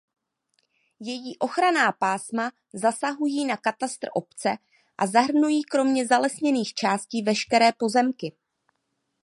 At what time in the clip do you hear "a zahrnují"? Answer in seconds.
4.97-5.63